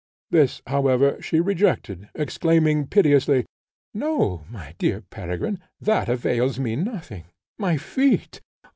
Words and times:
This, 0.31 0.63
however, 0.65 1.21
she 1.21 1.39
rejected, 1.39 2.09
exclaiming 2.15 2.87
piteously, 2.87 3.45
"No, 3.93 4.43
my 4.49 4.73
dear 4.79 5.01
Peregrine, 5.01 5.59
that 5.79 6.09
avails 6.09 6.57
me 6.59 6.75
nothing: 6.75 7.25
my 7.59 7.77
feet! 7.77 8.41